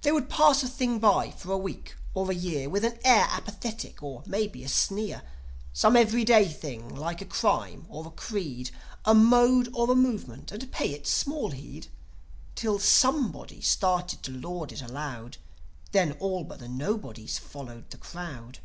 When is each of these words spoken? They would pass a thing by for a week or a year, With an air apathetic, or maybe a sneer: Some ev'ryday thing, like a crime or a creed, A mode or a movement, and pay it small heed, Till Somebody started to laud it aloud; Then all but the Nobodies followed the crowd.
They 0.00 0.12
would 0.12 0.30
pass 0.30 0.62
a 0.62 0.66
thing 0.66 0.98
by 0.98 1.30
for 1.30 1.52
a 1.52 1.58
week 1.58 1.94
or 2.14 2.30
a 2.30 2.34
year, 2.34 2.70
With 2.70 2.86
an 2.86 2.98
air 3.04 3.26
apathetic, 3.28 4.02
or 4.02 4.22
maybe 4.24 4.64
a 4.64 4.66
sneer: 4.68 5.20
Some 5.74 5.94
ev'ryday 5.94 6.48
thing, 6.50 6.88
like 6.94 7.20
a 7.20 7.26
crime 7.26 7.84
or 7.90 8.06
a 8.06 8.10
creed, 8.10 8.70
A 9.04 9.14
mode 9.14 9.68
or 9.74 9.90
a 9.90 9.94
movement, 9.94 10.52
and 10.52 10.72
pay 10.72 10.94
it 10.94 11.06
small 11.06 11.50
heed, 11.50 11.88
Till 12.54 12.78
Somebody 12.78 13.60
started 13.60 14.22
to 14.22 14.32
laud 14.32 14.72
it 14.72 14.80
aloud; 14.80 15.36
Then 15.92 16.12
all 16.12 16.44
but 16.44 16.60
the 16.60 16.68
Nobodies 16.70 17.36
followed 17.38 17.90
the 17.90 17.98
crowd. 17.98 18.60